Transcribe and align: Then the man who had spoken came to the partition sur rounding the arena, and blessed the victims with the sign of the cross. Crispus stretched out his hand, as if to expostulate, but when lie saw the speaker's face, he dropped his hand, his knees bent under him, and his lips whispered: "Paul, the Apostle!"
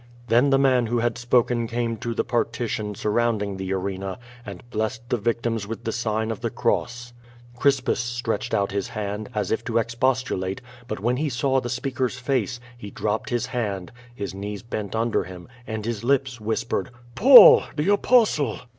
Then 0.29 0.49
the 0.49 0.57
man 0.57 0.87
who 0.87 0.97
had 0.97 1.15
spoken 1.19 1.67
came 1.67 1.95
to 1.97 2.15
the 2.15 2.23
partition 2.23 2.95
sur 2.95 3.11
rounding 3.11 3.57
the 3.57 3.71
arena, 3.71 4.17
and 4.43 4.67
blessed 4.71 5.07
the 5.09 5.17
victims 5.17 5.67
with 5.67 5.83
the 5.83 5.91
sign 5.91 6.31
of 6.31 6.39
the 6.41 6.49
cross. 6.49 7.13
Crispus 7.59 7.99
stretched 7.99 8.51
out 8.51 8.71
his 8.71 8.87
hand, 8.87 9.29
as 9.35 9.51
if 9.51 9.63
to 9.65 9.77
expostulate, 9.77 10.59
but 10.87 10.99
when 10.99 11.17
lie 11.17 11.27
saw 11.27 11.61
the 11.61 11.69
speaker's 11.69 12.17
face, 12.17 12.59
he 12.75 12.89
dropped 12.89 13.29
his 13.29 13.45
hand, 13.45 13.91
his 14.15 14.33
knees 14.33 14.63
bent 14.63 14.95
under 14.95 15.23
him, 15.25 15.47
and 15.67 15.85
his 15.85 16.03
lips 16.03 16.41
whispered: 16.41 16.89
"Paul, 17.13 17.61
the 17.75 17.89
Apostle!" 17.93 18.61